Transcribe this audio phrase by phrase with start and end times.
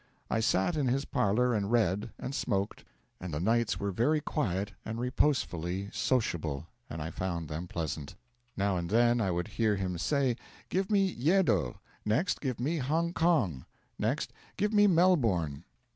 [0.31, 2.83] I sat in his parlour and read, and smoked,
[3.19, 8.15] and the nights were very quiet and reposefully sociable, and I found them pleasant.
[8.57, 10.37] Now and then I would her him say
[10.69, 13.67] 'Give me Yedo;' next, 'Give me Hong Kong;'
[13.99, 15.65] next, 'Give me Melbourne.'